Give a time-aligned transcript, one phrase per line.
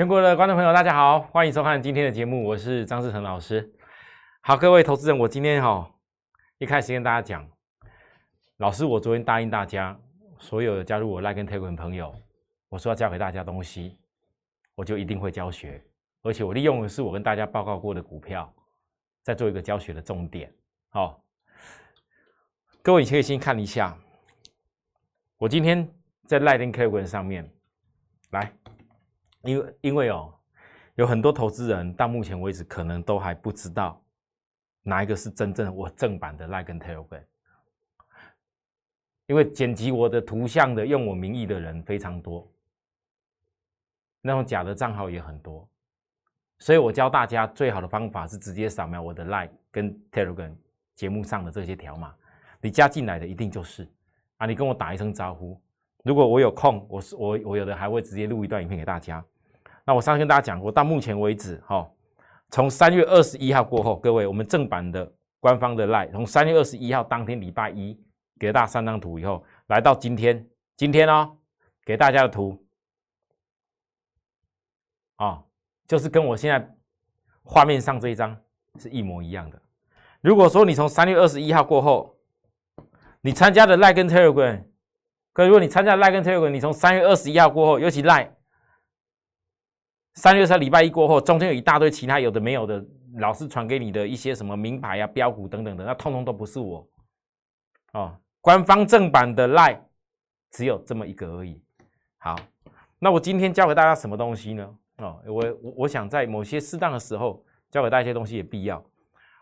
[0.00, 3.70] 全国的观众朋友，大家好，欢迎收看今天的节目，我是张志成老师。
[4.40, 5.94] 好，各位投资人，我今天哈
[6.56, 7.46] 一开始跟大家讲，
[8.56, 9.94] 老师，我昨天答应大家，
[10.38, 12.14] 所有加入我 Like 跟 Telegram 朋友，
[12.70, 13.98] 我说要教给大家东西，
[14.74, 15.84] 我就一定会教学，
[16.22, 18.50] 而且我利用的是我跟大家报告过的股票，
[19.22, 20.50] 再做一个教学的重点。
[20.88, 21.22] 好，
[22.80, 23.94] 各位你可以先看一下，
[25.36, 25.86] 我今天
[26.24, 27.46] 在 Like 跟 Telegram 上面
[28.30, 28.50] 来。
[29.42, 30.32] 因为因为哦，
[30.96, 34.02] 有很多投资人到目前为止可能都还不知道
[34.82, 37.22] 哪一个是真正我正版的 Like 跟 Telegram，
[39.26, 42.50] 因为剪辑我的图像的用我名义的人非常多，
[44.20, 45.66] 那种假的账号也很多，
[46.58, 50.54] 所以我教大家最好的方法是直接扫描我的 Like 跟 Telegram
[50.94, 52.14] 节目上的这些条码，
[52.60, 53.88] 你加进来的一定就是
[54.36, 55.58] 啊，你跟我打一声招呼。
[56.02, 59.22] 如果我有空，我是我我有的还会直接录一段影片给大家。
[59.84, 61.86] 那我上次跟大家讲过，到目前为止，哈，
[62.50, 67.98] 从三月二十一号过后，各位，我们正版的官方的 line，从三月二十一号当天礼拜一
[68.38, 71.36] 给大家三张图以后，来到今天，今天哦，
[71.84, 72.64] 给大家的图，
[75.16, 75.42] 啊，
[75.86, 76.74] 就是跟我现在
[77.42, 78.34] 画面上这一张
[78.78, 79.60] 是一模一样的。
[80.22, 82.16] 如果说你从三月二十一号过后，
[83.20, 84.69] 你参加的 line 跟 telegram。
[85.40, 88.30] 可如果你参加 Like 跟 Telegram，你从三月二十一号过后，尤其 Like
[90.12, 96.86] 三月三礼拜一过后，中间有一大堆其他有的没有的，老师传给你的一些什么名牌啊、标股等等的，那通通都不是我
[97.94, 98.14] 哦。
[98.42, 99.80] 官方正版的 Like
[100.50, 101.58] 只有这么一个而已。
[102.18, 102.36] 好，
[102.98, 104.76] 那我今天教给大家什么东西呢？
[104.98, 108.84] 哦，我我我想在某些适当的时候教给大家一些东西也必要。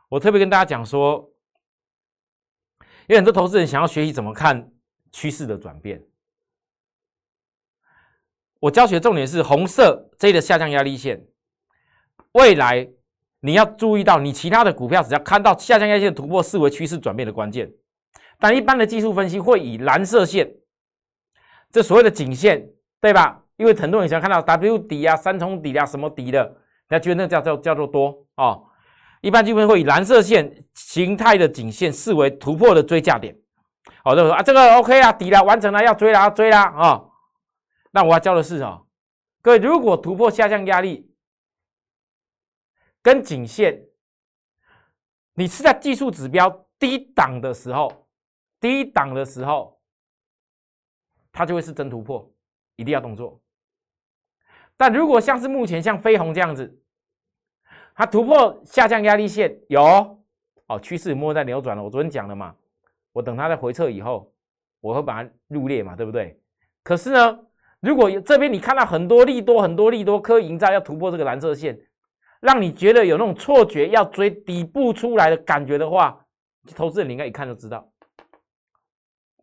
[0.08, 1.28] 我特别跟大家讲说，
[3.08, 4.70] 有很多投资人想要学习怎么看。
[5.12, 6.02] 趋势的转变，
[8.60, 11.26] 我教学重点是红色这的下降压力线。
[12.32, 12.88] 未来
[13.41, 17.72] 你要注意到，你其他的股票只要看到下降压力线突破，视为趋势转变的关键。
[18.38, 20.48] 但一般的技术分析会以蓝色线，
[21.70, 22.68] 这所谓的颈线，
[23.00, 23.42] 对吧？
[23.56, 26.56] 因为很多人想看到 W 底啊、三重底啊、什么底的，人
[26.91, 28.56] 家觉得那叫叫叫做多啊。
[29.20, 33.36] 一般技术分析会以蓝色线形态的颈线视为突破的追价点。
[34.08, 37.04] 好的，啊，这个 OK 啊，底了，完成了，要追了，要追了啊！
[37.91, 38.86] 那我要教的是哦，
[39.42, 41.14] 各位，如果突破下降压力
[43.02, 43.86] 跟颈线，
[45.34, 46.48] 你是在技术指标
[46.78, 48.08] 低档的时候，
[48.58, 49.78] 低档的时候，
[51.30, 52.32] 它就会是真突破，
[52.76, 53.38] 一定要动作。
[54.78, 56.80] 但如果像是目前像飞鸿这样子，
[57.94, 59.82] 它突破下降压力线有
[60.66, 62.56] 哦，趋势摸在扭转了，我昨天讲了嘛。
[63.18, 64.32] 我等它在回撤以后，
[64.80, 66.40] 我会把它入列嘛，对不对？
[66.84, 67.40] 可是呢，
[67.80, 71.76] 如果这边你看到很多利多、很多利多科营造要突破这个蓝色线，
[72.40, 76.24] 让你觉得有那种错觉要追底部出来的感觉的话，
[76.76, 77.90] 投资人你应该一看就知道，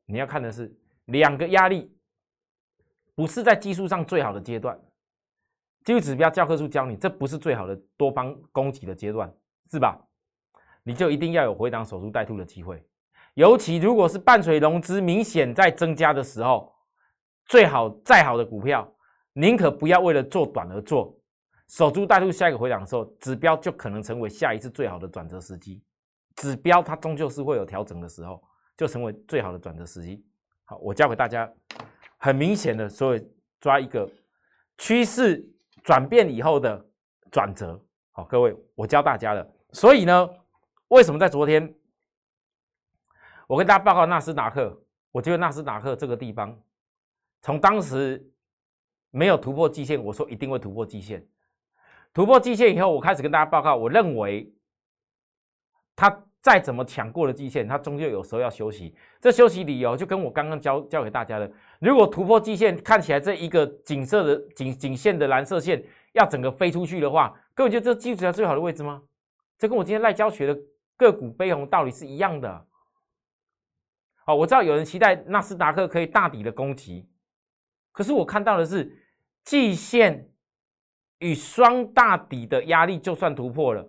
[0.06, 0.74] 你要看的是
[1.08, 1.94] 两个压力，
[3.14, 4.80] 不是在技术上最好的阶段，
[5.84, 9.30] 技术指标教科书教你，这不是最好的多方攻击的阶段，
[9.70, 10.00] 是吧？
[10.82, 12.82] 你就一定要有回档守株待兔的机会。
[13.36, 16.74] 尤其如果是伴随融资明显在增加的时候，
[17.46, 18.90] 最好再好的股票，
[19.34, 21.14] 宁可不要为了做短而做，
[21.68, 25.84] 守株待兔，下一个回档的时候，指标就可能成为下一次最好的转折时机。
[26.38, 28.42] 指标它终究是会有调整的时候，
[28.78, 30.26] 就成为最好的转折时机。
[30.64, 31.52] 好，我教给大家
[32.18, 33.30] 很明显的，所以
[33.60, 34.10] 抓一个
[34.78, 35.46] 趋势
[35.84, 36.86] 转变以后的
[37.30, 37.78] 转折。
[38.14, 39.46] 好，各位，我教大家了。
[39.74, 40.30] 所以呢，
[40.88, 41.76] 为什么在昨天？
[43.48, 44.76] 我跟大家报告纳斯达克，
[45.12, 46.58] 我觉得纳斯达克这个地方，
[47.42, 48.24] 从当时
[49.12, 51.26] 没有突破季线，我说一定会突破季线。
[52.14, 54.52] 突破季线以后，我开始跟大家报告，我认为
[55.96, 58.96] 它再怎么抢过了季线，它终究有时候要休息。
[59.22, 65.84] 这休息理由就跟我刚刚教教给大家的，如果突破季线，看起来这一个景色的景景线的蓝色线
[66.14, 69.04] 要整个飞出去的话，各位觉得这技术指标最好的位置吗？
[69.58, 70.60] 这跟我今天赖教学的
[70.98, 72.66] 个股背红道理是一样的。
[74.28, 77.08] 好，我知道有人期待纳斯达克可以大底的攻击，
[77.92, 78.92] 可是我看到的是
[79.44, 80.32] 季线
[81.20, 83.88] 与双大底的压力，就算突破了，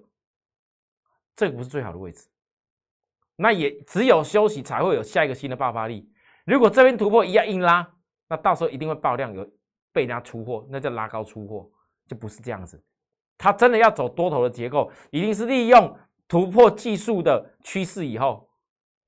[1.34, 2.28] 这个不是最好的位置，
[3.36, 6.06] 那也只有休息才会有下一个新的爆发力。
[6.44, 7.90] 如果这边突破一样硬拉，
[8.28, 9.42] 那到时候一定会爆量，有
[9.90, 11.70] 被人家出货，那叫拉高出货，
[12.06, 12.84] 就不是这样子。
[13.38, 15.98] 它真的要走多头的结构，一定是利用
[16.28, 18.45] 突破技术的趋势以后。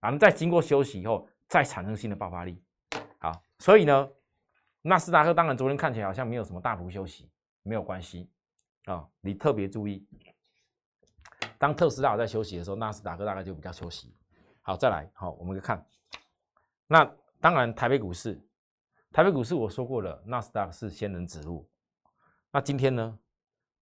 [0.01, 2.63] 咱们再经过休息以后，再产生新的爆发力。
[3.19, 4.09] 好，所以呢，
[4.83, 7.29] 纳斯达克当然昨天看起来好像没有什么大幅休息，
[7.63, 8.31] 没有关系
[8.85, 10.07] 啊，你特别注意，
[11.59, 14.15] 当特斯拉在休息的时候，纳斯达克大概就比较休息。
[14.63, 15.85] 好，再来，好，我们就看，
[16.87, 17.05] 那
[17.41, 18.41] 当然台北股市，
[19.11, 21.69] 台北股市我说过了，纳斯达克是仙人指路。
[22.53, 23.19] 那今天呢？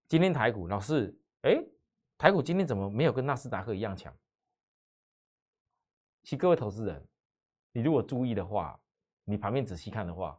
[0.07, 1.61] 今天台股老师，哎，
[2.17, 4.13] 台股今天怎么没有跟纳斯达克一样强？
[6.27, 7.01] 其各位投资人，
[7.71, 8.77] 你如果注意的话，
[9.23, 10.37] 你旁边仔细看的话，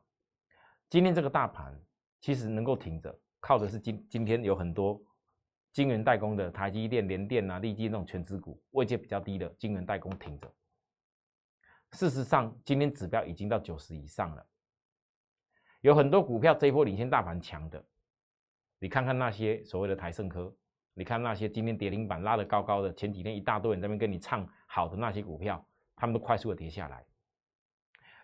[0.90, 1.75] 今天这个大盘
[2.20, 5.02] 其实能够挺着，靠的是今今天有很多
[5.73, 10.55] 晶圆代工的台积电、联电啊、立基那种全资股，位阶比较低的晶圆代工挺着。
[11.93, 14.46] 事实上，今天指标已经到九十以上了，
[15.81, 17.82] 有很多股票这一波领先大盘强的。
[18.79, 20.55] 你看看那些所谓的台盛科，
[20.93, 25.67] 你看那些今天跌停板拉得高高的，前几天一大堆人在那边跟你唱好的那些股票，
[25.99, 27.05] 他们都快速的跌下来。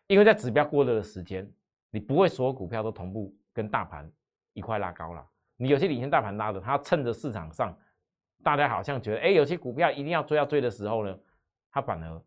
[0.06, 1.50] 因为在指标过热的时间，
[1.90, 4.10] 你不会所有股票都同步跟大盘
[4.52, 5.26] 一块拉高了。
[5.56, 7.76] 你有些领先大盘拉的，它趁着市场上
[8.42, 11.18] 大家好像觉得，哎，有些股票一定要追要追的时候呢，
[11.70, 12.22] 它反而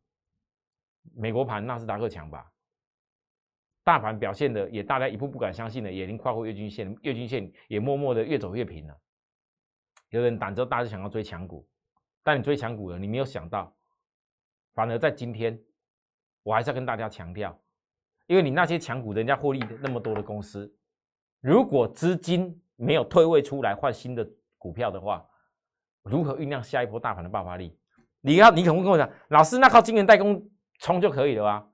[1.16, 2.52] 美国盘纳斯达克强吧。
[3.84, 8.98] 大盘表现的也，大家一步不敢相信的，也已经跨过月均线，月均线也默默的越走越平了。
[10.10, 11.66] 有人胆子大，就想要追强股，
[12.24, 13.77] 但你追强股了，你没有想到，
[14.78, 15.60] 反而在今天，
[16.44, 17.60] 我还是要跟大家强调，
[18.28, 20.72] 因为你那些强股，人家获利那么多的公司，
[21.42, 24.24] 如果资金没有退位出来换新的
[24.60, 25.28] 股票的话，
[26.04, 27.76] 如何酝酿下一波大盘的爆发力？
[28.22, 30.48] 你要，你可能跟我讲，老师，那靠晶圆代工
[30.78, 31.68] 冲就可以了啊？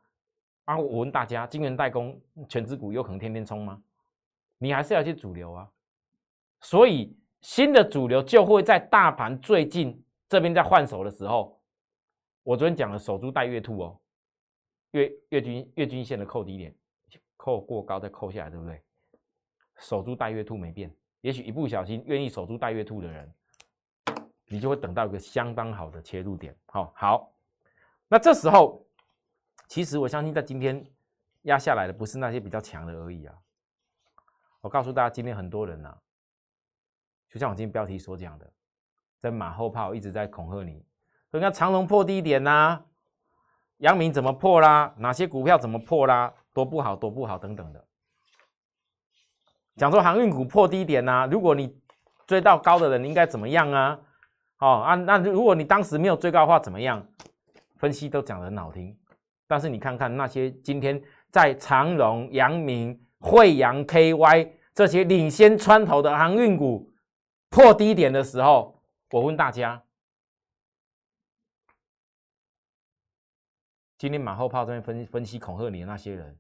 [0.64, 0.78] 啊！
[0.78, 2.18] 我问大家，晶圆代工
[2.48, 3.82] 全资股有可能天天冲吗？
[4.60, 5.70] 你还是要去主流啊。
[6.62, 11.62] 所以新的主流就会在大盘最近这边在换手的时候，
[12.44, 14.00] 我昨天讲了守株待月兔哦，
[14.92, 16.76] 月月均月均线的扣低点，
[17.38, 18.82] 扣过高再扣下来，对不对？
[19.78, 23.34] 守株待月兔没变，也许一不小心愿意守株待月兔的人，
[24.48, 26.56] 你就会等到一个相当好的切入点。
[26.66, 27.34] 好，好，
[28.08, 28.86] 那这时候。
[29.70, 30.86] 其实我相信，在今天
[31.44, 33.36] 压下来的不是那些比较强的而已啊！
[34.62, 35.98] 我告诉大家，今天很多人呐，
[37.28, 38.54] 就像我今天标题所讲的，
[39.20, 40.86] 在马后炮一直在恐吓你，
[41.34, 42.80] 你看长隆破低点呐，
[43.78, 44.94] 阳明怎么破啦？
[44.98, 46.32] 哪些股票怎么破啦？
[46.54, 47.84] 多不好，多不好等等的，
[49.76, 51.76] 讲说航运股破低点呐，如果你
[52.28, 54.00] 追到高的人应该怎么样啊？
[54.60, 57.04] 哦啊，那如果你当时没有追高的话怎么样？
[57.78, 58.96] 分析都讲得很好听。
[59.48, 61.02] 但是你看看那些今天
[61.32, 66.94] 在长荣、阳明、惠阳、KY 这些领先穿头的航运股
[67.50, 68.80] 破低点的时候，
[69.10, 69.82] 我问大家：
[74.04, 76.38] 今天马后炮这边分分析恐吓你的那些人，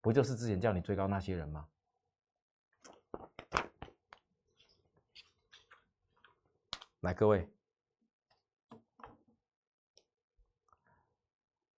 [0.00, 1.68] 不就是之前叫你追高那些人吗？
[7.02, 7.48] 来，各位。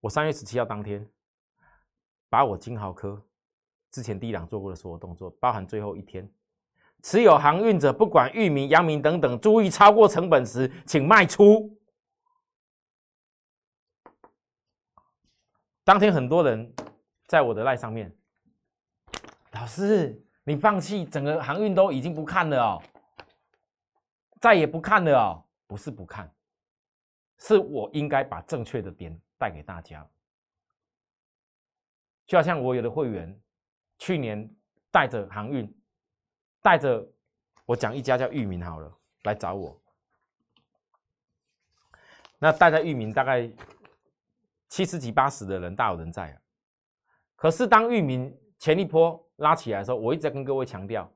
[0.00, 1.06] 我三月十七号当天，
[2.30, 3.22] 把我金豪科
[3.90, 6.26] 之前低档做过的所有动作，包含最后一天
[7.02, 11.78] 持有航运者，不管域名、阳明等等，注意超过成本时，请卖出。
[15.84, 16.74] 当天很多人
[17.26, 18.10] 在我的赖上面，
[19.52, 22.82] 老师，你放弃整个航运都已经不看了哦，
[24.40, 26.34] 再也不看了哦，不是不看，
[27.38, 29.16] 是我应该把正确的点。
[29.36, 30.08] 带给大家，
[32.24, 33.38] 就好像我有的会员，
[33.98, 34.48] 去年
[34.90, 35.70] 带着航运，
[36.62, 37.06] 带着
[37.66, 39.78] 我讲一家叫域名好了，来找我。
[42.38, 43.50] 那带在域名大概
[44.74, 46.36] 七十几八十的人大有人在啊。
[47.36, 51.08] 可是当域名前一波拉起来的时候，我一直在跟各位强调，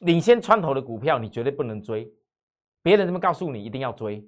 [0.00, 2.12] 领先穿头的股票你绝对不能追，
[2.82, 4.22] 别人这么告诉你一定要追。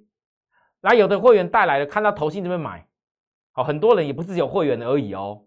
[0.81, 2.83] 那有的会员带来了，看到投信这边买。
[3.51, 5.45] 好，很多人也不是有会员而已哦。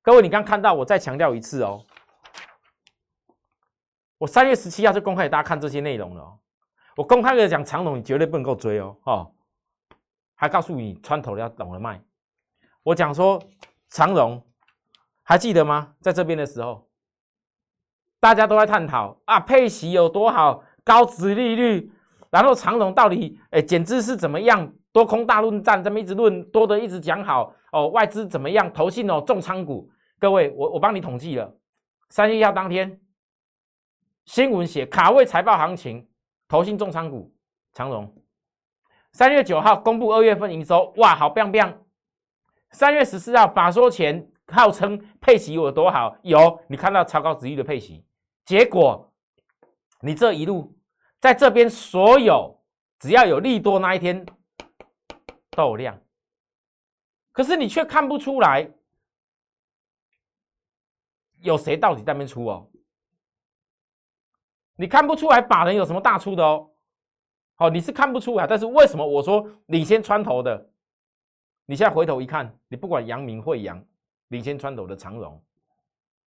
[0.00, 1.84] 各位，你刚看到，我再强调一次哦。
[4.16, 6.38] 我三月十七号就公开给大家看这些内容了。
[6.96, 8.96] 我公开的讲长龙，你绝对不能够追哦。
[9.04, 9.34] 哦，
[10.40, 12.00] 还告诉你穿头要懂得卖。
[12.84, 13.42] 我讲说
[13.90, 14.40] 长荣，
[15.24, 15.94] 还记得吗？
[16.00, 16.88] 在这边的时候，
[18.20, 21.92] 大家都在探讨啊，配息有多好，高值利率，
[22.30, 24.72] 然后长荣到底哎减资是怎么样？
[24.92, 28.72] 多空大论战，这么一直论多的一直讲好哦，外资怎么样？
[28.72, 29.90] 投信哦，重仓股。
[30.20, 31.52] 各位，我我帮你统计了，
[32.10, 33.00] 三月一号当天
[34.24, 36.08] 新闻写卡位财报行情，
[36.46, 37.34] 投信重仓股
[37.72, 38.14] 长荣。
[39.18, 41.84] 三月九号公布二月份营收，哇，好棒棒。
[42.70, 48.06] 三月十四号法说前号称配息有多好，有你看到超高值域的配息，
[48.44, 49.12] 结果
[50.02, 50.78] 你这一路
[51.18, 52.62] 在这边所有
[53.00, 54.24] 只要有利多那一天
[55.50, 56.00] 都有量，
[57.32, 58.72] 可是你却看不出来
[61.40, 62.70] 有谁到底在那边出哦，
[64.76, 66.70] 你看不出来法人有什么大出的哦，
[67.60, 70.70] 好，你是看不出来，但是为什么我说领先穿头的？
[71.66, 73.84] 你现在回头一看，你不管阳明、惠阳，
[74.28, 75.42] 领先穿头的长荣，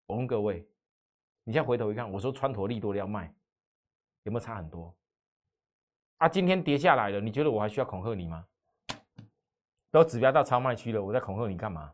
[0.06, 0.68] 我问各位，
[1.44, 3.32] 你现在回头一看，我说穿头利多的要卖，
[4.24, 4.92] 有没有差很多？
[6.16, 8.44] 啊，今天跌下来了，你觉得我还需要恐吓你吗？
[9.92, 11.92] 都指标到超卖区了，我在恐吓你干嘛？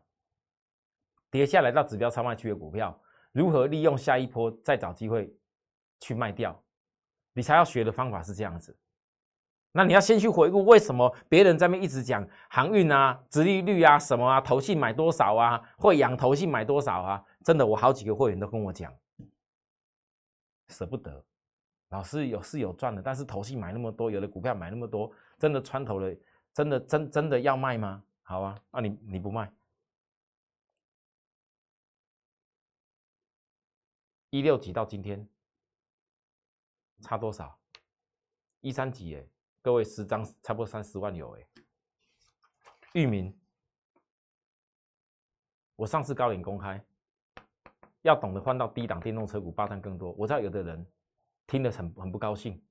[1.29, 2.99] 跌下来到指标超卖区的股票，
[3.33, 5.31] 如何利用下一波再找机会
[5.99, 6.59] 去卖掉？
[7.33, 8.75] 你才要学的方法是这样子。
[9.73, 17.23] 那你要先去回顾，为什么别人在那一直讲航运啊、殖利率啊、什么啊、投信买多少啊、会养投信买多少啊？
[17.43, 18.91] 真的，我好几个会员都跟我讲，
[20.69, 21.23] 舍不得。
[21.89, 26.13] 老师有是有赚的，但是投信买那么多，有的股票买那么多，真的穿头了，
[26.53, 28.03] 真的真真的要卖吗？
[28.23, 29.49] 好啊，那你你不卖，
[34.31, 35.25] 一六几到今天
[37.01, 37.57] 差多少？
[38.61, 39.23] 一三几哎。
[39.67, 41.45] 各位十张差不多三十万有哎，
[42.93, 43.37] 域名，
[45.75, 46.81] 我上次高领公开，
[48.03, 50.13] 要懂得换到低档电动车股八单更多。
[50.13, 50.87] 我知道有的人
[51.47, 52.63] 听得很很不高兴，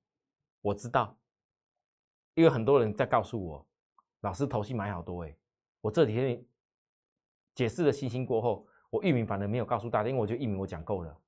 [0.62, 1.14] 我知道，
[2.32, 3.68] 因为很多人在告诉我，
[4.20, 5.36] 老师投信买好多哎，
[5.82, 6.42] 我这几天
[7.54, 11.20] 解释了信心过后，我域名反而没有告诉大家，因为我觉得域名我讲够了，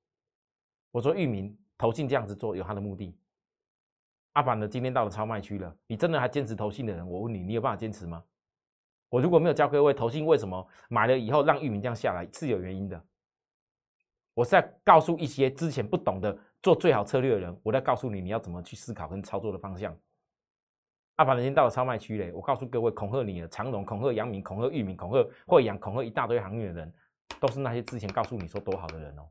[0.89, 3.15] 我说域名投信这样子做有它的目的。
[4.33, 7.07] 阿凡的今天到了超卖区了，你真的还坚持投信的人？
[7.07, 8.23] 我问你，你有办法坚持吗？
[9.09, 13.03] 我如果没有教各位投信为什么买了以后让域名这样下来是有原因的。
[14.35, 19.97] 我是在告诉一些之前不懂得做最好策略的人，我在告诉你你要怎么去思考跟操作的方向。
[21.15, 26.93] 阿凡的今天到了超卖区嘞，我告诉各位，恐吓你的长荣、恐吓杨明、恐吓域名、恐吓惠阳、恐吓一大堆行业的人，
[27.41, 29.27] 都是那些之前告诉你说多好的人哦。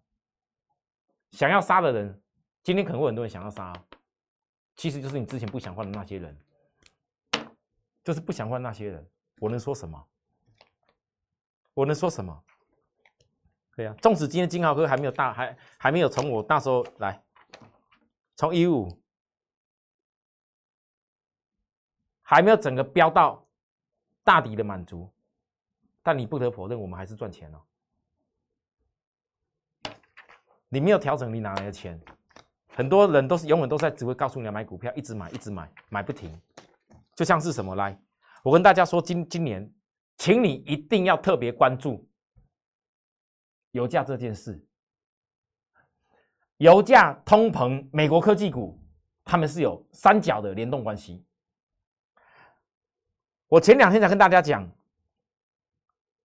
[1.31, 2.21] 想要杀的人，
[2.63, 3.73] 今天可能会很多人想要杀。
[4.79, 6.39] 其实就是你之前不想换的那些人，
[8.05, 9.11] 就是不想换那些人。
[9.41, 10.09] 我能说什么？
[11.75, 12.45] 我能说什么？
[13.75, 17.21] 对呀，纵使今天金豪哥还没有大，还还没有从我那时候来，
[18.37, 18.89] 从一五
[22.23, 23.45] 还没有整个飙到
[24.23, 25.13] 大底的满足，
[26.05, 27.65] 但你不得否认，我们还是赚钱了。
[30.69, 32.01] 你没有调整，你哪来的钱？
[32.79, 36.31] 很多人都是永远都在只会告诉你要买股票，一直买，一直买，买不停。
[37.17, 38.01] 就像是什么来，
[38.45, 39.69] 我跟大家说，今今年，
[40.17, 42.09] 请你一定要特别关注
[43.73, 44.65] 油价这件事。
[46.59, 48.81] 油价、通膨、美国科技股，
[49.25, 51.27] 他们是有三角的联动关系。
[53.49, 54.71] 我前两天才跟大家讲，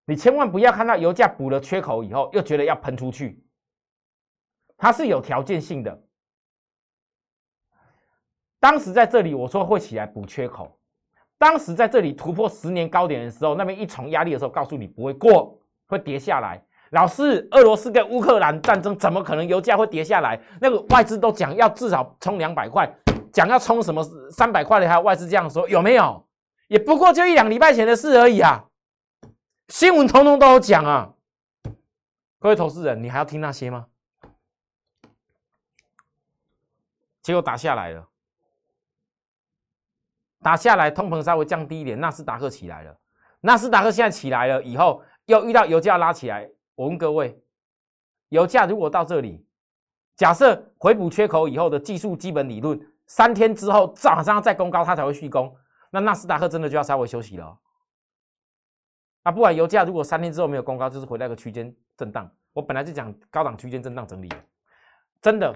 [0.05, 3.43] 你千万不要看到油价补了缺口以后，又觉得要喷出去，
[4.77, 5.99] 它是有条件性的。
[8.63, 10.79] 当时在这里我说会起来补缺口，
[11.37, 16.63] 当时在这里突破十年高点的时候，那边一重压力的时候，告诉你不会过，会跌下来。
[16.91, 20.41] 老师，俄罗斯跟乌克兰战争怎么可能油价会跌下来？
[20.61, 22.89] 那个外资都讲要至少冲两百块，
[23.33, 24.01] 讲要冲什么
[24.31, 26.25] 三百块的，还有外资这样说，有没有？
[26.69, 28.63] 也不过就一两礼拜前的事而已啊！
[29.67, 31.13] 新闻通通都有讲啊！
[32.39, 33.87] 各位投资人，你还要听那些吗？
[37.21, 38.07] 结果打下来了。
[40.43, 42.95] 打下来，通膨稍微降低一点，纳斯达克起来了。
[43.39, 46.49] 纳斯达克现在起来了以后，又遇到油价拉起来。
[46.75, 47.41] 我问各位，
[48.29, 49.45] 油价如果到这里，
[50.15, 55.55] 假设回补缺口以后的技术基本理论，三天之后早上再攻高，它才会续攻。
[55.89, 57.57] 那纳斯达克真的就要稍微休息了。
[59.23, 62.29] 啊，不管油价如果三天之后没有攻高，就是回到个区间震荡。
[62.51, 64.29] 我本来就讲高档区间震荡整理，
[65.21, 65.55] 真的，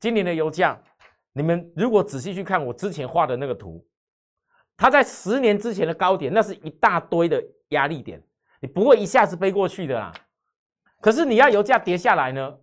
[0.00, 0.78] 今年的油价，
[1.32, 3.84] 你们如果仔细去看我之前画的那个图。
[4.78, 8.22] 它在十年之前的高点，那是一大堆的压力点，
[8.60, 10.12] 你不会一下子飞过去的啦。
[11.00, 12.58] 可是你要油价跌下来呢，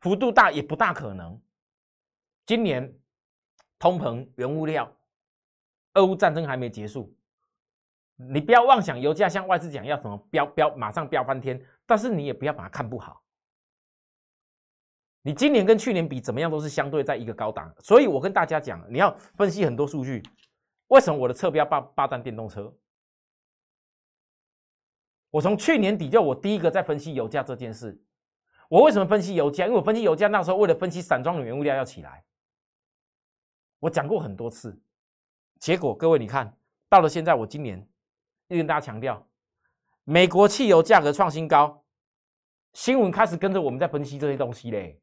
[0.00, 1.38] 幅度大也不大可能。
[2.46, 2.92] 今年
[3.78, 4.90] 通膨、原物料、
[5.92, 7.14] 俄乌战争还没结束，
[8.16, 11.62] 你不要妄想油价像外资讲要什么飙飙，马上飙翻天。
[11.84, 13.22] 但是你也不要把它看不好。
[15.20, 17.70] 你今年跟去年比怎么样，都是相对在一个高档。
[17.80, 20.22] 所以我跟大家讲，你要分析很多数据。
[20.92, 22.70] 为什么我的侧标霸霸占电动车？
[25.30, 27.98] 我从去年底就我第一个在分析油价这件事。
[28.68, 29.64] 我为什么分析油价？
[29.64, 32.22] 因为我分析油价那时候为了分析散装的原物料要起来，
[33.78, 34.78] 我讲过很多次。
[35.58, 36.54] 结果各位你看
[36.90, 37.88] 到了现在，我今年
[38.48, 39.26] 又跟大家强调，
[40.04, 41.82] 美国汽油价格创新高，
[42.74, 45.00] 新闻开始跟着我们在分析这些东西嘞。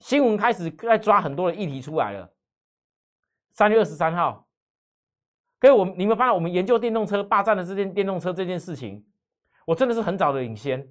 [0.00, 2.34] 新闻开始在抓很多的议题出来了。
[3.52, 4.43] 三月二十三号，
[5.64, 9.02] 各位我你们发现我们研究电动车霸占的这件电动车这件事情，
[9.64, 10.86] 我真的是很早的领先。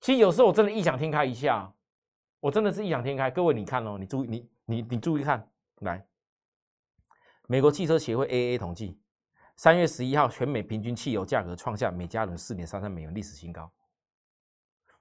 [0.00, 1.72] 其实有时候我真的异想天开一下，
[2.40, 3.30] 我真的是异想天开。
[3.30, 5.48] 各位你看哦，你注意你你你注意看，
[5.82, 6.04] 来，
[7.46, 8.98] 美国汽车协会 A A 统计，
[9.54, 13.72] 三月十一号全美平均汽油价格创下每加仑四点三三美元历史新高，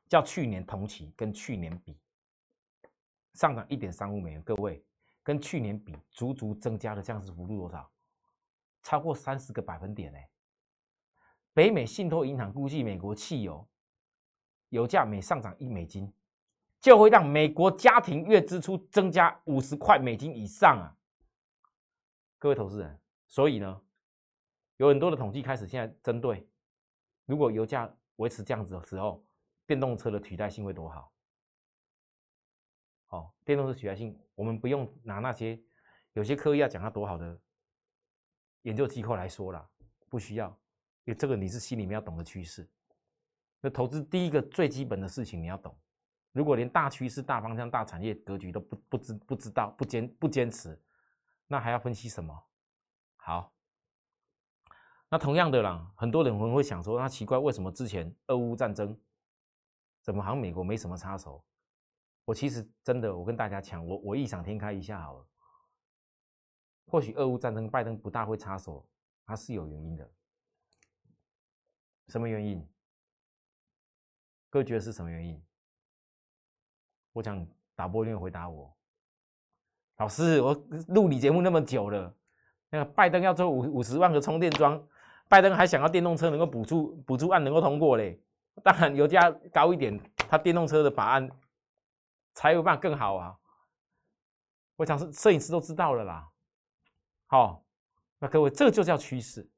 [0.07, 1.97] 较去年同期跟去年比
[3.33, 4.41] 上涨一点三五美元。
[4.43, 4.85] 各位
[5.23, 7.91] 跟去年比足足增加了降势幅度多少？
[8.81, 10.19] 超过三十个百分点呢。
[11.53, 13.67] 北美信托银行估计，美国汽油。
[14.69, 16.13] 油价每上涨一美金，
[16.79, 20.95] 就会让美国家庭月支出增加五十块美金以上啊！
[22.39, 22.97] 各位投资人，
[23.27, 23.81] 所以呢，
[24.77, 26.47] 有很多的统计开始现在针对，
[27.25, 29.21] 如果油价维持这样子的时候，
[29.67, 31.11] 电动车的取代性会多好？
[33.09, 35.61] 哦，电动车取代性，我们不用拿那些
[36.13, 37.37] 有些刻意要讲它多好的
[38.63, 39.67] 研究机构来说啦，
[40.09, 40.47] 不需要，
[41.05, 42.69] 因为这个你是心里面要懂的趋势。
[43.59, 45.75] 那投资第一个最基本的事情你要懂，
[46.31, 50.81] 如果连大趋势、大方向、大产业格局都不不知不知道、不坚不坚持，
[51.47, 52.43] 那还要分析什么？
[53.17, 53.53] 好，
[55.09, 58.99] 那同样的啦，很多人会会想说，那奇怪，为什么之前俄乌战争，
[60.01, 61.43] 怎么好像美国没什么插手？
[62.25, 65.27] 我其实真的，我跟大家讲，我我异想天开一下好了，
[66.91, 68.85] 或许俄乌战争拜登不大会插手，
[69.25, 70.11] 他是有原因的，
[72.09, 72.67] 什么原因？
[74.49, 75.41] 各位觉得是什么原因？
[77.13, 78.75] 我想打波定会回答我。
[79.99, 80.53] 老师，我
[80.89, 82.13] 录你节目那么久了，
[82.69, 84.85] 那个拜登要做五五十万个充电桩，
[85.29, 88.21] 拜登还想要电动车能够补助补助案能够通过嘞。
[88.65, 91.31] 当然油价高一点，他电动车的法案
[92.33, 93.39] 才有办法更好啊。
[94.75, 96.27] 我想是摄影师都知道了啦。
[97.31, 97.63] 好，
[98.19, 99.49] 那各位这就叫趋势。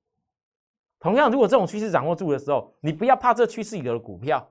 [0.99, 4.47] 同样，如果这种趋势掌握住的时候，你不要怕这趋势里的股票。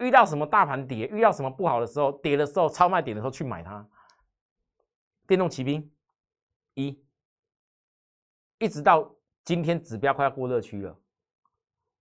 [0.00, 3.88] 遇到什么大盘跌，遇到什么不好的时候，跌的时候超卖点的时候去买它。
[5.26, 5.90] 电动骑兵
[6.74, 7.02] 一，
[8.58, 10.94] 一直到今天指标快要过热区了，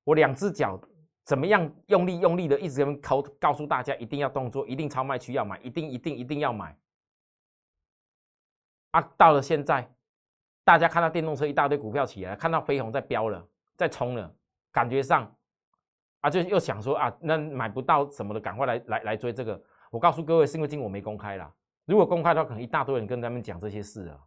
[0.03, 0.77] 我两只脚
[1.23, 6.77] 怎么样用力用力的一直跟告告诉大家一定要动作，一定超卖区要买，一定一定一定要买。
[8.91, 9.89] 啊，到了现在，
[10.67, 13.41] 大家看到电动车一大堆股票起来，看到飞鸿在飙了，
[13.77, 14.35] 在冲了，
[14.69, 15.33] 感觉上。
[16.19, 19.63] 啊，就又想说啊，那买不到什么的，赶快来来来追这个。
[19.89, 21.49] 我告诉各位，是因为今我没公开啦。
[21.85, 24.19] 如果公开的话，可能一大堆人跟他们讲这些事啊。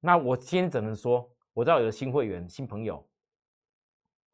[0.00, 3.02] 那我今天只能说，我知道有的新会员、新朋友，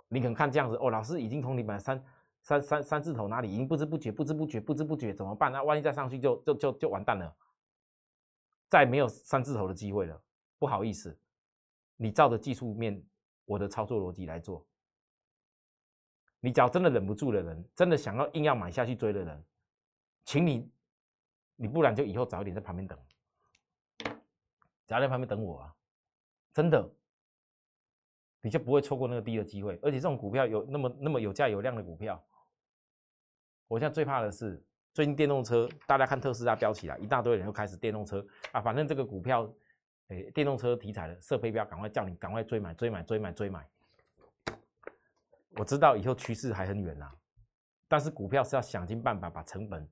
[0.08, 2.04] 你可能看这样子哦，老师已经从你们三
[2.40, 5.52] 三三三字头哪里，已经不知不觉、不知不觉、不知不觉怎么办？
[5.52, 7.32] 那万一再上去就就就就完蛋了，
[8.68, 10.20] 再没有三字头的机会了。
[10.62, 11.18] 不好意思，
[11.96, 13.04] 你照着技术面
[13.46, 14.64] 我的操作逻辑来做。
[16.38, 19.44] 你只要真的忍不住的人，真的想要硬要买下去追的人，
[20.24, 20.70] 请你，
[21.56, 22.96] 你不然就以后早一点在旁边等，
[24.86, 25.74] 早在旁边等我啊！
[26.54, 26.88] 真的，
[28.40, 29.76] 你就不会错过那个低的机会。
[29.82, 32.24] 而且这种股票有那么那么有价有量的股票，
[33.66, 39.52] 我现在最怕的是最近电动车，大家看特斯拉飙起来，一大堆人又开始电动车啊，反正这个股票，
[40.32, 43.68] 电动车题材的设飞镖，赶快叫你赶快追买追买追买追买。
[45.56, 47.10] 我知道以后趋势还很远呐，
[47.86, 49.88] 但是股票是要想尽办法把成本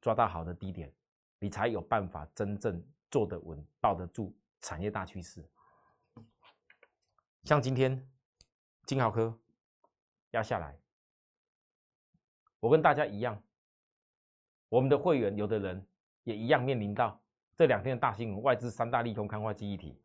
[0.00, 0.92] 抓到好的低点，
[1.38, 5.46] 你才有办法真正坐得稳、抱得住产业大趋势。
[7.44, 8.10] 像今天
[8.86, 9.38] 金豪科
[10.30, 10.78] 压下来，
[12.58, 13.42] 我跟大家一样，
[14.68, 15.86] 我们的会员有的人
[16.24, 17.21] 也一样面临到
[17.56, 19.98] 这两天的大新闻，外资三大利空看坏记忆体。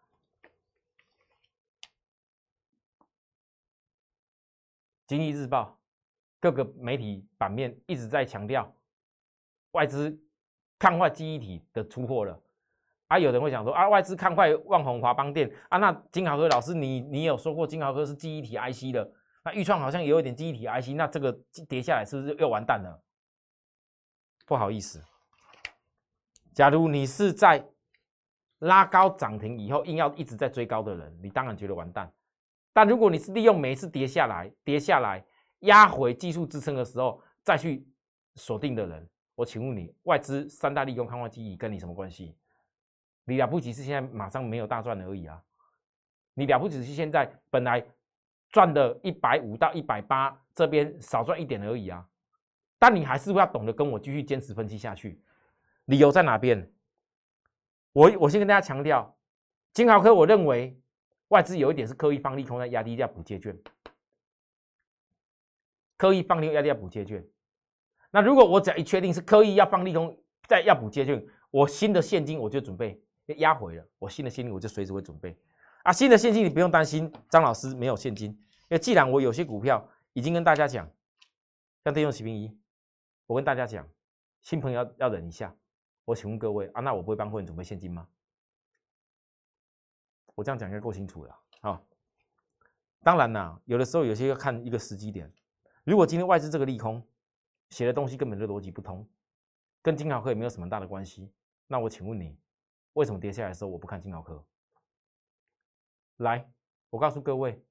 [5.08, 5.80] 经济日报
[6.40, 8.76] 各个媒体版面一直在强调
[9.72, 10.20] 外资
[10.78, 12.38] 看坏记忆体的出货了，
[13.08, 19.10] 啊，有人会想说啊，外资看坏万宏华邦电啊，那金豪科老师你你有说过金豪科是记忆体 IC 的，
[19.46, 21.32] 那预创好像也有一点记忆体 IC，那这个
[21.70, 23.02] 跌下来是不是又完蛋了？
[24.46, 25.02] 不好意思，
[26.58, 27.64] 假如你是在
[28.62, 32.12] 拉高涨停以后硬要一直在追高的人，你当然觉得完蛋。
[32.74, 35.24] 但如果你是利用每一次跌下来、跌下来
[35.60, 37.88] 压回技术支撑的时候，再去
[38.34, 42.36] 锁定的人，我请问你，外资三大利空看坏记忆跟你什么关系？
[43.26, 45.40] 你了不起是现在马上没有大赚而已啊！
[46.34, 47.86] 你了不起是现在本来
[48.50, 52.04] 赚的一百五到一百八，这边少赚一点而已啊！
[52.80, 55.22] 但你还是要懂得跟我继续坚持分析下去。
[55.88, 56.70] 理由在哪边？
[57.94, 59.18] 我我先跟大家强调，
[59.74, 60.78] 金豪科，我认为
[61.30, 63.58] 外资有一点是刻意放利空在压低价补借券，
[65.96, 67.26] 刻意放利空压低价补借券。
[68.12, 73.02] 那如果我只要一确定是刻意要放利空在要补借券，我新的现金我就准备
[73.38, 75.40] 压回了，我新的现金我就随时会准备。
[75.84, 80.86] 啊，新的现金你不用担心，张老师没有现金，因为既然我有些股票已经跟大家讲，
[81.86, 82.60] 像电用骑兵一，
[83.26, 83.88] 我跟大家讲，
[84.42, 85.56] 新朋友要要忍一下。
[86.08, 88.08] 我请问各位啊，那我不会帮会员准备现金吗？
[90.36, 91.84] 我这样讲应该够清楚了啊。
[93.04, 95.30] 当然啦，有的时候有些要看一个时机点。
[95.84, 97.06] 如果今天外资这个利空
[97.72, 99.06] 写的东西根本就逻辑不通，
[99.82, 101.30] 跟金豪科也没有什么大的关系，
[101.68, 102.40] 那我请问你，
[102.94, 104.42] 为什么跌下来的时候我不看金豪科？
[106.16, 106.50] 来，
[106.90, 107.62] 我告诉各位，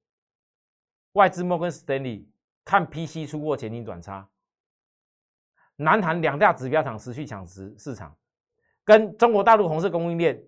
[1.13, 2.31] 外资摩根斯丹利
[2.63, 4.29] 看 PC 出货前景转差，
[5.75, 8.15] 南韩两大指标厂持续抢食市场。
[8.87, 10.41] 跟中国大陆红色供应链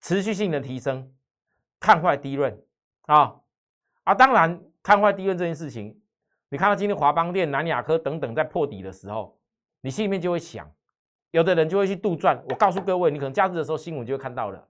[0.00, 1.12] 持续性的提升，
[1.78, 2.58] 看坏低润
[3.02, 3.36] 啊
[4.04, 4.14] 啊！
[4.14, 6.00] 当然看坏低润这件事情，
[6.48, 9.38] 你看到今天华邦电、南亚科等等在破底的时候，
[9.82, 10.72] 你心里面就会想，
[11.32, 12.40] 有的人就会去杜撰。
[12.48, 14.66] 我告诉各位，你可能假日的时候新闻就会看到了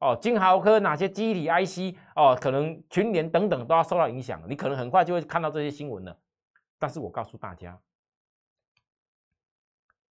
[0.00, 6.18] 哦，金豪科哪些机体 IC 哦，可能群联等等都要受到影响，你可能很快就会看到这些新闻了。
[6.76, 7.78] 但是我告诉大家。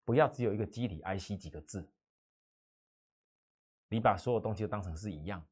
[0.07, 1.91] 不要只有一个机体 IC 几个字，
[3.89, 5.45] 你把所有东西都当成是一样。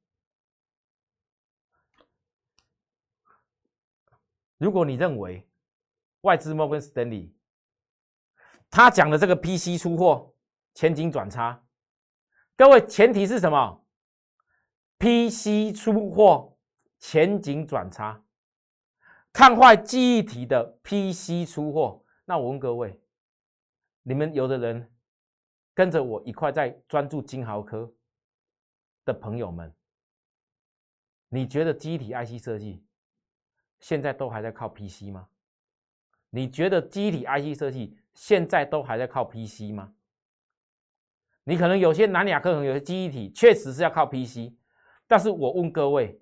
[4.57, 5.47] 如果你认为
[6.21, 7.33] 外资 Morgan Stanley
[8.71, 10.33] 他讲的这个 PC 出货
[10.73, 11.67] 前景转差，
[12.57, 13.85] 各位前提是什么
[14.99, 16.57] ？PC 出货
[17.01, 18.25] 前景转差，
[19.33, 23.01] 看坏记忆体的 PC 出货，那我问各位。
[24.05, 24.89] 你们有的人
[25.73, 27.93] 跟着我一块在专注金豪科
[29.05, 29.75] 的朋友们，
[31.31, 32.85] 你觉得机体 IC 设计
[33.81, 35.27] 现在都还在靠 PC 吗？
[36.29, 39.95] 你觉得机体 IC 设计现在都还在靠 PC 吗？
[41.45, 44.53] 你可能有些南亚科，可能有些记忆体确实是要靠 PC，
[45.07, 46.21] 但是我问各位，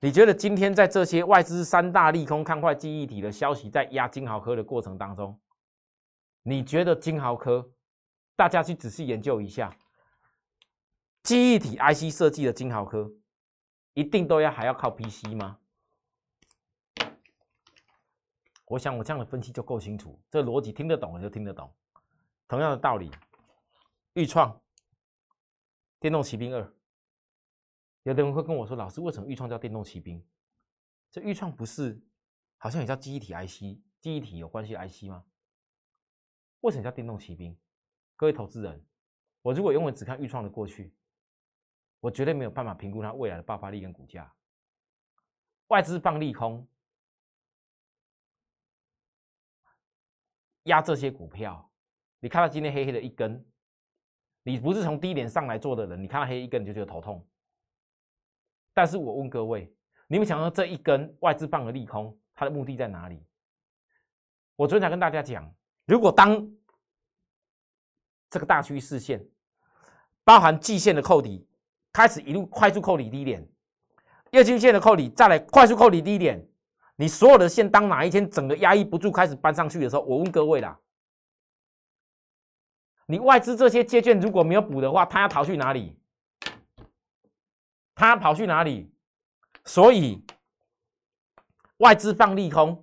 [0.00, 5.38] 你觉得今天在这些外资三大利空看坏记忆体的消息在压金豪科的过程当中？
[6.42, 7.72] 你觉得金豪科，
[8.34, 9.76] 大家去仔细研究一下，
[11.22, 13.12] 记忆体 IC 设计的金豪科，
[13.94, 15.58] 一定都要还要靠 PC 吗？
[18.66, 21.72] 我想我这样的分析就够清楚，这逻辑听得懂了就听得懂。
[22.48, 23.10] 同样的道理，
[24.14, 24.60] 豫创、
[26.00, 26.74] 电动骑兵二，
[28.02, 30.26] 有的人会跟我说：“老师，为什么豫创叫电动骑兵？
[31.10, 32.02] 这豫创不是
[32.56, 35.24] 好像也叫记忆体 IC，记忆体有关系 IC 吗？”
[36.62, 37.56] 为什么叫电动骑兵？
[38.16, 38.84] 各位投资人，
[39.42, 40.94] 我如果永远只看预创的过去，
[41.98, 44.32] 我绝对没有办法评估它未来的爆发力跟股价。
[45.68, 46.68] 外资放利空，
[50.64, 51.68] 压这些股票，
[52.20, 53.44] 你看到今天黑黑的一根，
[54.44, 57.26] 你不是从低点上来做的人，你看到黑一根你就觉得头痛。
[58.72, 59.74] 但是我问各位，
[60.06, 63.26] 你们想到这一根外资放的利空，它的目的在哪里？
[64.54, 65.52] 我昨天才跟大家讲。
[65.92, 66.50] 如果当
[68.30, 69.22] 这个大趋势线
[70.24, 71.46] 包含季线的扣底
[71.92, 73.46] 开始一路快速扣底低点，
[74.30, 76.48] 月均线的扣底再来快速扣底低点，
[76.96, 80.80] 你所有的线当哪一天整个压抑不住开始搬上去的时候，我问各位啦，
[83.04, 86.00] 你外资这些借券如果没有补的话，他要逃去哪里？
[87.94, 88.90] 他跑去哪里？
[89.66, 90.24] 所以
[91.76, 92.82] 外资放利空。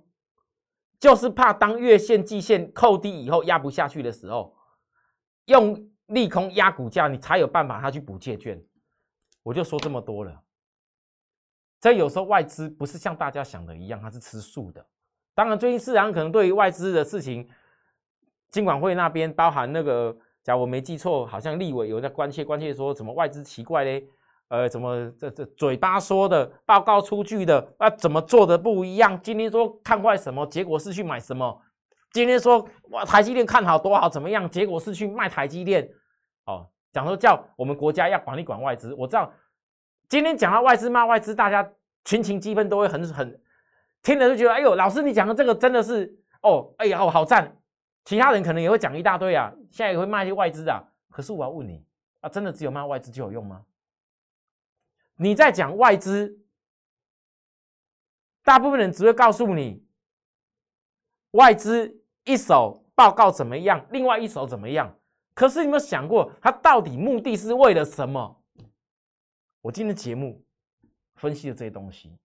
[1.00, 4.54] 就是怕当月线、季线扣低以后压不下去的时候，
[5.46, 8.62] 用利空压股价，你才有办法他去补借券。
[9.42, 10.42] 我就说这么多了。
[11.80, 14.86] 这有时候外资不是像大家想的一样，它是吃素的。
[15.34, 17.48] 当然，最近市场可能对于外资的事情，
[18.50, 24.06] 金管会那边包含那个，假如我没记错，好像立委有在关切关切，说什么外资奇怪嘞。
[24.50, 29.18] 呃，怎么这这嘴巴说的，报告出具的，那怎么做的不一样？
[29.22, 31.62] 今天说看坏什么，结果是去买什么？
[32.12, 34.50] 今天说哇，台积电看好多好怎么样？
[34.50, 35.88] 结果是去卖台积电。
[36.46, 39.32] 哦，讲说叫我们国家要管理管外资，我知道
[40.08, 41.72] 今天讲到外资骂外资，大家
[42.04, 43.40] 群情激愤都会很很
[44.02, 47.56] 听了就觉得，哎呦，老师你讲的这个真的是哦，哎呀哦，好赞。
[48.04, 50.82] 其他人可能也会讲一大堆啊，现在也会骂一些外资啊。
[51.08, 51.84] 可是我要问你
[52.20, 53.62] 啊，真的只有骂外资就有用吗？
[55.22, 56.40] 你在讲外资，
[58.42, 59.84] 大部分人只会告诉你
[61.32, 64.98] 外资一手报告怎么样，另外一手怎么样。
[65.34, 68.42] 可是你有没有想过，他到底目的是为了什么？
[69.60, 70.42] 我今天节目
[71.16, 72.16] 分析的这些东西，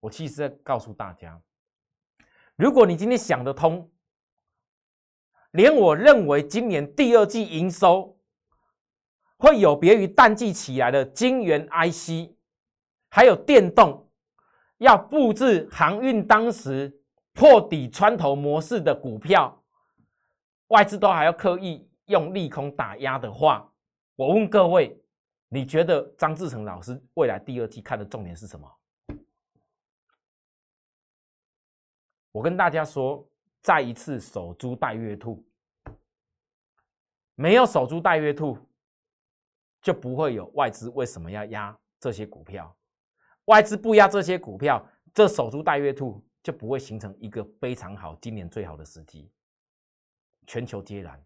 [0.00, 1.40] 我其实在告诉大家，
[2.56, 3.88] 如果你今天想得通。
[5.52, 8.16] 连我认为今年第二季营收
[9.40, 12.30] 会有别于淡季起来的晶圆 IC，
[13.08, 14.06] 还有电动
[14.76, 17.00] 要布置航运当时
[17.32, 19.60] 破底穿头模式的股票，
[20.68, 23.72] 外资都还要刻意用利空打压的话，
[24.14, 25.02] 我问各位，
[25.48, 28.70] 你觉得张志成老师未来第二季看的重点是什么？
[32.30, 33.26] 我跟大家说。
[33.62, 35.44] 再一次守株待月兔，
[37.34, 38.56] 没有守株待月兔，
[39.82, 42.76] 就不会有外资为什么要压这些股票？
[43.46, 49.30] 外资不压这些股票，这守株待月兔就不会形成一个非常好、今年最好的时机。
[50.46, 51.22] 全球皆然。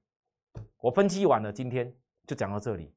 [0.78, 1.94] 我分析完了，今天
[2.26, 2.94] 就讲到这里。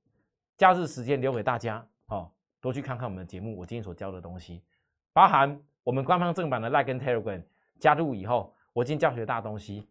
[0.58, 4.64] 假日时间留给大家哦，多去看看我们的节目，我今天所教的东西，
[5.14, 7.44] 包含我们官方正版的 Like 跟 Telegram，
[7.80, 8.54] 加入以后。
[8.74, 9.90] 我今天教学大东西，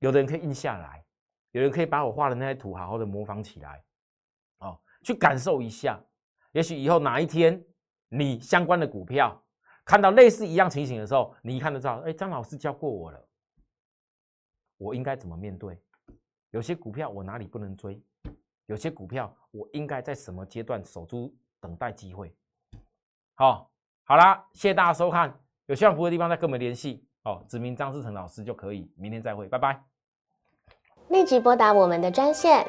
[0.00, 1.04] 有的人可以印下来，
[1.52, 3.84] 有人可以把我画的那些图好好的模仿起来，
[5.06, 6.00] 去感受一下。
[6.50, 7.64] 也许以后哪一天
[8.08, 9.40] 你相关的股票
[9.84, 13.24] 看到类似一样情形的时候，你一看就知道，哎，张老师教过我了，
[14.78, 15.80] 我应该怎么面对？
[16.50, 18.02] 有些股票我哪里不能追？
[18.66, 22.34] 有些股票我应该在什么阶段守住等待机会？
[23.36, 23.70] 好，
[24.02, 27.06] 好啦，谢谢大家收看，有需要服务的地方再跟我们联系。
[27.22, 28.90] 哦，指名张志成老师就可以。
[28.96, 29.80] 明天再会，拜拜。
[31.10, 32.68] 立即拨打我们的专线